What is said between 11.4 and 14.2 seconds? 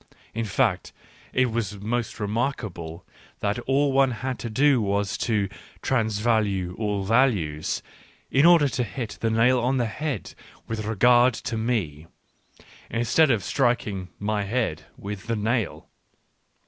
me, instead of striking